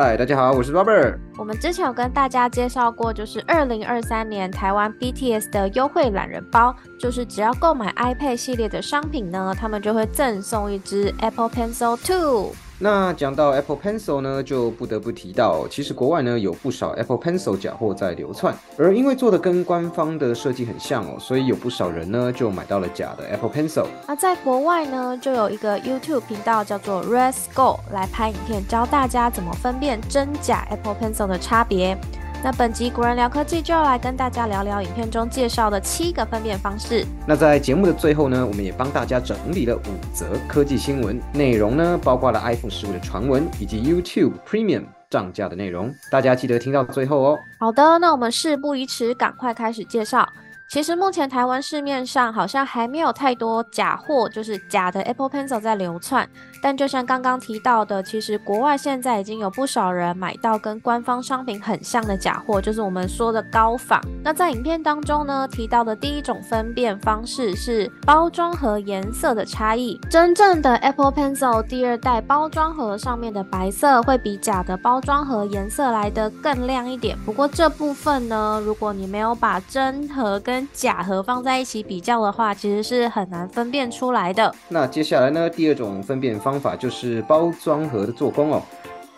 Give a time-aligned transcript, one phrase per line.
[0.00, 1.18] 嗨，大家好，我是 Robert。
[1.36, 12.52] 我们之前有跟大家介绍过，就是二零二三年台湾 BTS 的优惠懒人包，就是只要购买 iPad 系列的商品呢，他们就会赠送一支 Apple Pencil Two。
[12.80, 23.86] 那讲到 Apple Pencil 呢，就不得不提到，其实国外呢有不少 Apple Pencil 假货在流窜，而因为做的跟官方的设计很像哦，所以有不少人呢就买到了假的 Apple Pencil。
[24.06, 31.98] 那在国外呢，就有一个 YouTube 频道叫做 Red Skull 来拍影片，教大家怎么分辨真假 Apple Pencil 的差别。
[32.40, 37.04] 那本集古人聊科技就要来跟大家聊聊影片中介绍的七个分辨方式。
[37.26, 47.38] 那在节目的最后呢，我们也帮大家整理了五则科技新闻，内容呢包括了 iPhone 十五的传闻以及 YouTube Premium 涨价的内容，大家记得听到最后哦。
[47.58, 50.28] 好的，那我们事不宜迟，赶快开始介绍。
[50.70, 56.28] 其实目前台湾市面上好像还没有太多假货，就是假的 Apple Pencil 在流窜。
[56.62, 64.00] 但就像刚刚提到的，其实国外现在已经有不少人买到跟官方商品很像的假货，就是我们说的高仿。
[64.22, 69.98] 那在影片当中呢，提到的第一种分辨方式是包装盒颜色的差异。
[70.10, 77.16] 真正的 Apple Pencil 第二代包装盒上面的白色会比假的包装盒颜色来得更亮一点。
[77.24, 84.54] 不过这部分呢，如果你没有把真盒跟假盒放在一起比较的话，其实是很难分辨出来的。
[84.68, 88.62] 那接下来呢，第二种分辨方方法就是包装盒的做工哦。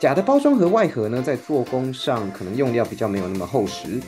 [0.00, 4.00] 假的包装盒外盒呢，在做工上可能用料比较没有那么厚实。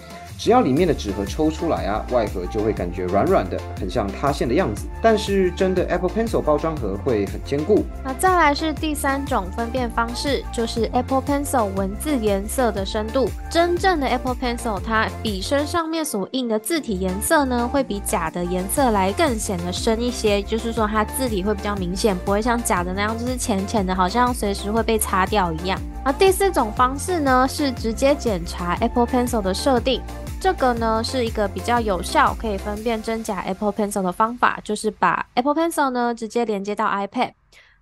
[0.42, 4.88] 只要里面的纸盒抽出来啊，外盒就会感觉软软的，很像塌陷的样子。
[5.00, 7.84] 但是真的 Apple Pencil 包装盒会很坚固。
[8.02, 13.30] 那再来是第三种分辨方式，就是 Apple Pencil 文字颜色的深度。
[13.48, 25.80] 真正的 Apple Pencil 它笔身上面所印的字体颜色呢，会比假的颜色来更显得深一些，就是说它字体会比较明显，不会像假的那样就是浅浅的，好像随时会被擦掉一样。
[26.04, 30.02] 而第四种方式呢，是直接检查 Apple Pencil 的设定。
[30.40, 37.32] 这个呢是一个比较有效可以分辨真假 Apple Pencil 的方法，就是把 Apple Pencil 呢直接连接到 iPad。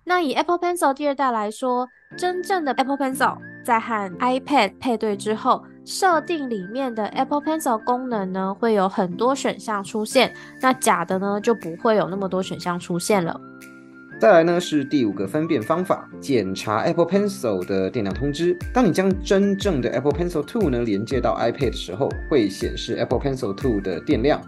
[0.03, 10.31] 那以 Apple Pencil 第二代来说，真正的 Apple Pencil 在和 iPad 配对之后，设定里面的 Apple Pencil 功能呢会有很多选项出现，
[10.61, 13.39] 那假的呢就不会有那么多选项出现了。
[14.21, 18.55] 再来呢是第五个分辨方法，检查 Apple Pencil 的电量通知。
[18.71, 24.39] 当你将真正的 Apple Pencil Two 呢连接到 iPad 的时候，会显示 Apple Pencil Two 的电量。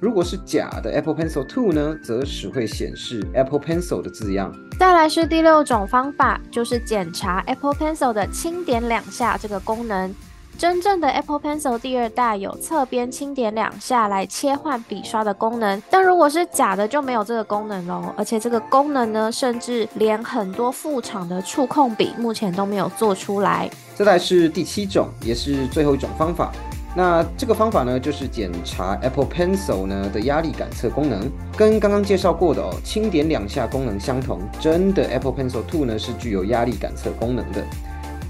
[0.00, 4.54] 如果是假的 Apple Pencil Two 呢，则只会显示 Apple Pencil 的字样。
[4.78, 10.14] 再来是第六种方法，就是检查 Apple Pencil 的轻点两下这个功能。
[10.62, 18.14] 真正的 Apple Pencil 第二代有侧边轻点两下来切换笔刷的功能，但如果是假的就没有这个功能喽。
[18.16, 23.68] 而且这个功能呢，甚至连很多副厂的触控笔目前都没有做出来。
[23.96, 26.52] 这代是第七种，也是最后一种方法。
[26.94, 34.40] 那这个方法呢，就是检查 Apple Pencil 呢的压力感测功能，跟刚刚介绍过的哦，轻点两下功能相同。
[34.60, 37.64] 真的 Apple Pencil Two 呢是具有压力感测功能的。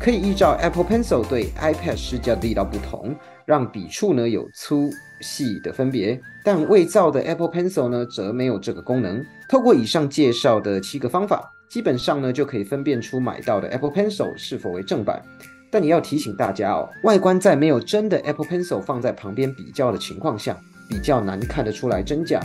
[0.03, 3.15] 可以依照 Apple Pencil 对 iPad 施加的力道不同，
[3.47, 4.91] 让笔触呢有粗
[5.21, 6.21] 细的分别。
[6.45, 9.25] 但伪造的 Apple Pencil 呢，则没有这个功能。
[9.49, 15.23] 透过以上介绍的七个方法，基本上呢就可以分辨出买到的 Apple Pencil 是否为正版。
[15.71, 20.59] 但也要提醒大家哦，外观在没有真的 Apple Pencil 放在旁边比较的情况下，
[20.89, 22.41] 比较难看得出来真假。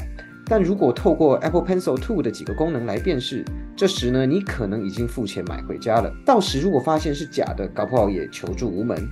[0.48, 3.44] 但如果透过 Apple Pencil Two 的几个功能来辨识，
[3.76, 6.12] 这时呢，你可能已经付钱买回家了。
[6.26, 9.08] 到时如果发现是假的，搞不好也求助无门。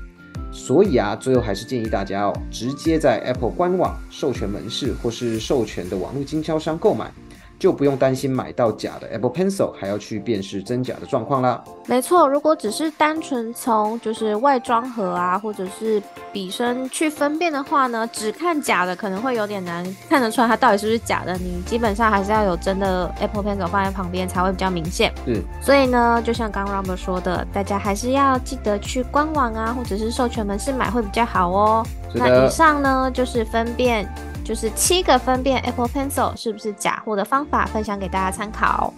[0.51, 7.11] 所以啊，最后还是建议大家哦，直接在 Apple 官网授权门市或是授权的网络经销商购买。
[7.57, 11.63] 就不用担心买到假的 Apple Pencil 还要去辨识真假的状况啦。
[11.87, 16.01] 没错，如果只是单纯从就是外装盒啊，或者是
[16.33, 21.37] 笔身去分辨的话呢，只看假的可能会有点难看得出来它到底是不是假的。
[21.37, 25.13] 你基本上还是要有真的 Apple Pencil 放在旁边才会比较明显。
[25.25, 31.85] 是，所以呢，就像刚 Robert 说的，大家还是要记得去官网啊，或者是授权门市买会比较好哦。
[32.13, 34.07] 那以上呢就是分辨。
[34.45, 38.93] 就是七个分辨 Apple Pencil 是不是假货的方法，分享给大家参考。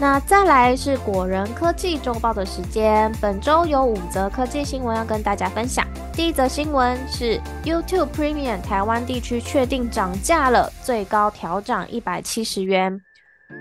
[0.00, 5.84] 那再来是果仁科技周报的时间，本周有五则科技新闻要跟大家分享。
[6.12, 13.00] 第一则新闻是 YouTube Premium 台湾地区确定涨价了，最高调涨一百七十元。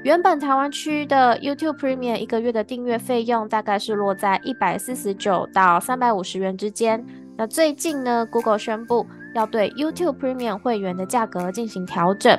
[0.04, 7.04] 原本台湾区的 YouTube Premium 一个月的订阅费用大概是落在一百四十九到三百五十元之间。
[7.36, 12.38] 那最近呢，Google 宣布要对 YouTube Premium 会员的价格进行调整。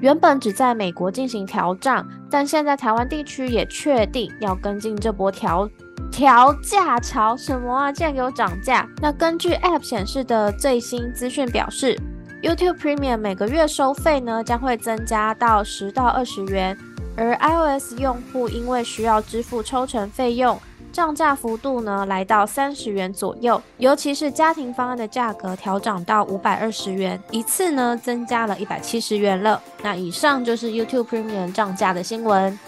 [0.00, 5.68] 原本只在美国进行调涨，但现在台湾地区也确定要跟进这波调
[6.10, 7.36] 调价潮。
[7.36, 7.92] 什么啊？
[7.92, 8.88] 竟然有涨价？
[9.00, 11.96] 那根据 App 显示的最新资讯表示
[12.42, 16.76] ，YouTube Premium 每个月收费呢将会增加到十到二十元，
[17.16, 20.58] 而 iOS 用户因为需要支付抽成费用。
[20.92, 29.60] 涨价幅度呢，来到三十元左右，尤其是家庭方案的价格调涨到五百二十元，一次呢增加了一百七十元了。
[29.82, 32.58] 那以上就是 YouTube Premium 涨价的新闻。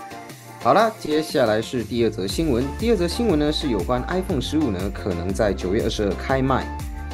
[0.62, 2.64] 好了，接下来是第二则新闻。
[2.78, 6.66] 第二则新闻呢是有关 iPhone 十五呢可能在九月二十二开卖。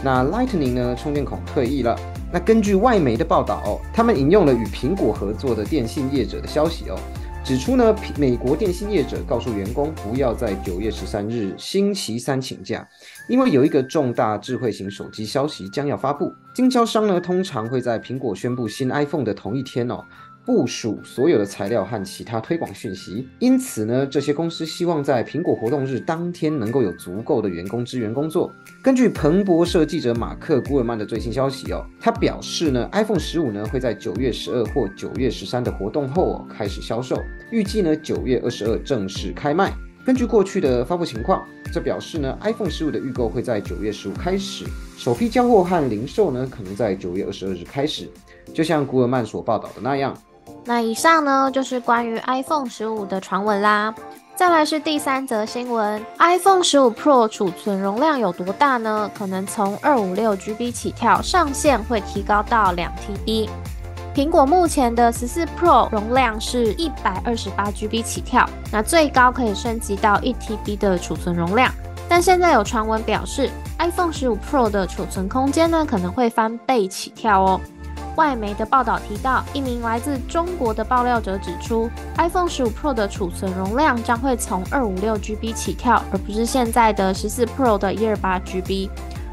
[0.05, 1.99] 那 Lightning 呢充电孔退役了。
[2.33, 6.97] 那根据外媒的报道，他们引用了与苹果合作的电信业者的消息哦。
[7.51, 12.89] 指出呢，美国电信业者告诉员工不要在九月十三日星期三请假，
[13.29, 16.33] 因为有一个重大智慧型手机消息将要发布。
[16.55, 20.05] 经销商呢通常会在苹果宣布新 iPhone 的同一天哦。
[20.51, 28.53] 部署所有的材料和其他推广讯息，因此呢，这些公司希望在苹果活动日当天能够有足够的员工支援工作。
[28.83, 37.17] 根据彭博社记者马克·古尔曼的最新消息哦，他表示呢，iPhone 十五呢会在九月十二或九月十三的活动后哦开始销售，
[37.53, 39.73] 预计呢九月二十二正式开卖。
[40.05, 44.65] 根据过去的发布情况，这表示呢，iPhone 十五的预购会在九月十五开始，
[44.99, 48.09] 首批交货和零售呢可能在九月二十二日开始。
[48.53, 50.13] 就像古尔曼所报道的那样。
[50.65, 53.95] 那以上呢就是关于 iPhone 十五的传闻啦。
[54.37, 59.11] 再来是第三则新闻，iPhone 十五 Pro 储存容量有多大呢？
[59.15, 63.51] 可能从二五六 GB 起跳，上限会提高到两 TB。
[64.15, 71.71] 苹果目前的十四 Pro 容量是一百二十八 GB 起跳，那最高可以升级到一 TB 的储存容量。
[72.09, 77.61] 但现在有传闻表示，iPhone 十五 Pro 的储存空间呢可能会翻倍起跳哦。
[78.21, 81.89] 外媒的报道提到，一名来自中国的爆料者指出
[82.19, 88.91] ，iPhone 十五 Pro 的储存容量将会从二五六 GB 起跳，而不是现在的十四 Pro 的一二八 GB。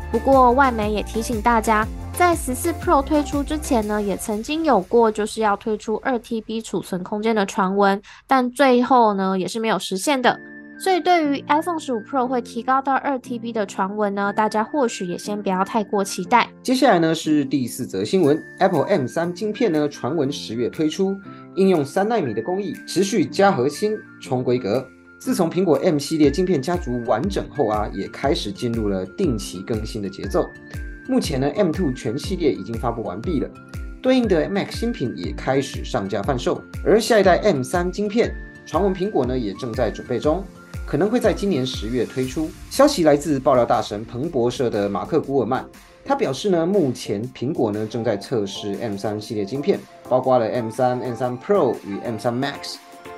[0.09, 10.39] 不过，外媒也提醒大家，在十四 Pro 推出之前呢，也曾经有过就是要推出二 TB 储存空间的传闻，但最后呢，也是没有实现的。
[10.79, 16.47] 所以，对于 iPhone 十五 Pro 会提高到二 TB 的传闻呢，大家或许也先不要太过期待。
[16.61, 21.15] 接下来呢是第四则新闻，Apple M 三晶片呢传闻十月推出，
[21.55, 24.85] 应用三纳米的工艺，持续加核心、冲规格。
[25.19, 30.45] 自从苹果 M 系列晶片家族完整后啊，也开始进入了定期更新的节奏。
[31.09, 33.49] 目前呢，M two 全系列已经发布完毕了，
[33.99, 36.61] 对应的 Mac 新品也开始上架贩售。
[36.85, 38.31] 而下一代 M 三晶片，
[38.63, 40.45] 传闻苹果呢也正在准备中。
[40.87, 42.49] 可能会在今年十月推出。
[42.69, 45.65] 消息来自爆料大神彭博社的马克·古尔曼，
[46.05, 52.75] 他表示呢，目前苹果呢正在测试 M3 系列晶片，包括了 M3、M3 Pro 与 M3 Max，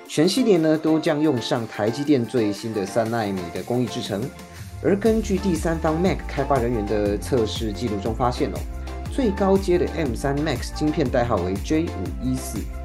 [0.07, 4.19] 全系列呢都将用上台积电最新的三纳米的工艺制成。
[4.81, 8.57] 而根据第三方 Mac 开发人员的测试记录中发现哦，
[9.11, 12.78] 最高阶的 M3 Max 晶片代号为 J514。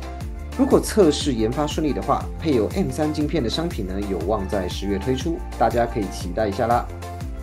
[0.56, 6.87] 如果测试研发顺利的话，配有 M3 晶片的商品呢，有望在十月推出，大家可以期待一下啦。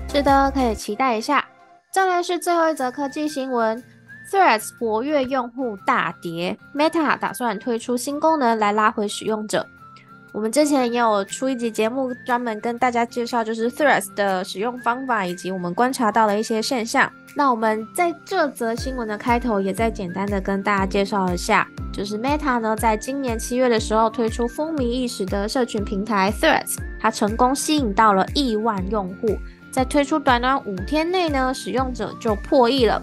[0.08, 1.46] 是的，可以期待一下。
[1.91, 3.84] 再来是最后一则科技新闻
[4.32, 9.68] ：Threads 活跃用户大跌，Meta 打算推出新功能来拉回使用者。
[10.33, 17.11] 我们之前也有出一集节目，专门跟大家介绍就是 Threads 的使用方法，以及我们观察到的一些现象。
[17.35, 29.38] 那我们在这则新闻的开头，也再简单的跟大家介绍一下，就是 Meta 呢，在今年七月的时候推出风靡一时的社群平台 Threads，它成功吸引到了亿万用户，
[29.69, 33.01] 在推出短短五天内呢，使用者就破亿了。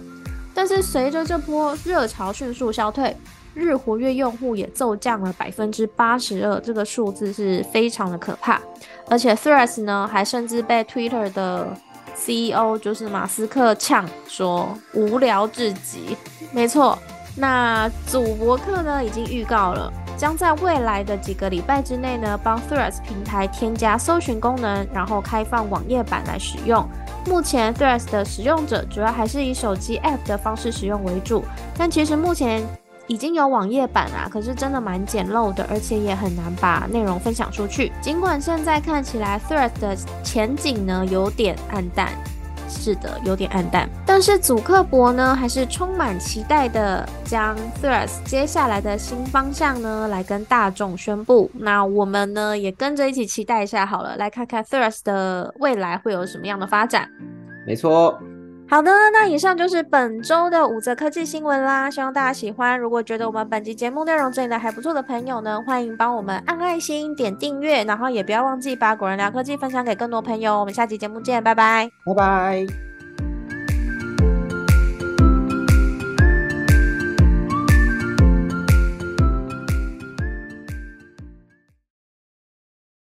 [0.53, 3.15] 但是随着这波热潮迅速消退，
[3.53, 8.61] 日活跃用户也骤降了百分之八十二，这个数字是非常的可怕。
[9.09, 11.75] 而且 Threads 呢，还甚至被 Twitter 的
[12.15, 16.15] CEO 就是马斯克呛说无聊至极。
[16.51, 16.97] 没错，
[17.35, 26.87] 那主博客呢已经预告了，将在未来的几个礼拜之内呢，帮 Threads 平台添加搜寻功能，然后开放网页版来使用。
[27.25, 31.43] 目前 Threads 的使用者主要还是以手机 App 的方式使用为主，
[31.77, 32.63] 但其实目前。
[33.09, 37.91] 已经有网页版啦，可是真的蛮简陋的，而且也很难把内容分享出去。
[37.99, 42.09] 尽管现在看起来 Threads 的前景呢有点暗淡，
[42.69, 43.89] 是的，有点暗淡。
[44.05, 51.49] 但是祖克伯呢，还是充满期待的将 Threads 接下来的新方向呢，来跟大众宣布。
[51.55, 57.09] 那我们呢，也跟着一起期待一下好了，来看看 Threads 的未来会有什么样的发展。
[57.65, 58.19] 没错。
[58.69, 62.79] 好的，那以上就是本周的五则科技新闻啦，希望大家喜欢。
[62.79, 70.59] 如果觉得我们本期节目内容整理的还不错的朋友呢，欢迎帮我们按爱心、点订阅，然后也不要忘记把果仁聊科技分享给更多朋友。
[70.59, 72.88] 我们下期节目见，拜拜，拜拜。